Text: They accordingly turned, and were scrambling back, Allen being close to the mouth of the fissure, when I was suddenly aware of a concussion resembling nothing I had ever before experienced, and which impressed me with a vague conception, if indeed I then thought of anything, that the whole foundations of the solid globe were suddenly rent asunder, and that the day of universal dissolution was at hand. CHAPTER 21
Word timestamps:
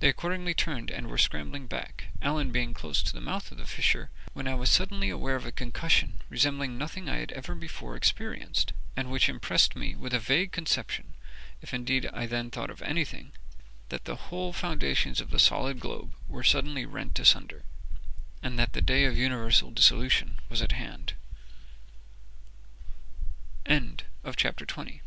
They 0.00 0.10
accordingly 0.10 0.52
turned, 0.52 0.90
and 0.90 1.06
were 1.08 1.16
scrambling 1.16 1.68
back, 1.68 2.08
Allen 2.20 2.50
being 2.52 2.74
close 2.74 3.02
to 3.02 3.14
the 3.14 3.20
mouth 3.22 3.50
of 3.50 3.56
the 3.56 3.64
fissure, 3.64 4.10
when 4.34 4.46
I 4.46 4.54
was 4.54 4.68
suddenly 4.68 5.08
aware 5.08 5.36
of 5.36 5.46
a 5.46 5.52
concussion 5.52 6.20
resembling 6.28 6.76
nothing 6.76 7.08
I 7.08 7.16
had 7.16 7.32
ever 7.32 7.54
before 7.54 7.96
experienced, 7.96 8.74
and 8.94 9.10
which 9.10 9.26
impressed 9.26 9.74
me 9.74 9.96
with 9.96 10.12
a 10.12 10.18
vague 10.18 10.52
conception, 10.52 11.14
if 11.62 11.72
indeed 11.72 12.10
I 12.12 12.26
then 12.26 12.50
thought 12.50 12.68
of 12.68 12.82
anything, 12.82 13.32
that 13.88 14.04
the 14.04 14.16
whole 14.16 14.52
foundations 14.52 15.18
of 15.18 15.30
the 15.30 15.38
solid 15.38 15.80
globe 15.80 16.12
were 16.28 16.44
suddenly 16.44 16.84
rent 16.84 17.18
asunder, 17.18 17.64
and 18.42 18.58
that 18.58 18.74
the 18.74 18.82
day 18.82 19.04
of 19.06 19.16
universal 19.16 19.70
dissolution 19.70 20.38
was 20.50 20.60
at 20.60 20.72
hand. 20.72 21.14
CHAPTER 23.66 24.66
21 24.66 25.00